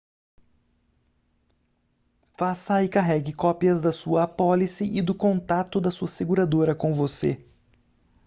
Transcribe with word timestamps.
faça 2.39 2.83
e 2.83 2.89
carregue 2.89 3.33
cópias 3.33 3.83
da 3.83 3.91
sua 3.91 4.23
apólice 4.23 4.83
e 4.83 4.99
do 4.99 5.13
contato 5.13 5.79
da 5.79 5.91
sua 5.91 6.07
seguradora 6.07 6.73
com 6.73 6.91
você 6.91 7.45